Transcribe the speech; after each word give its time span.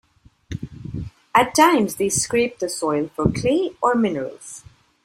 At 1.35 1.53
times, 1.53 1.97
they 1.97 2.09
scrape 2.09 2.57
the 2.57 2.69
soil 2.69 3.11
for 3.15 3.31
clay 3.31 3.75
or 3.83 3.93
minerals. 3.93 4.63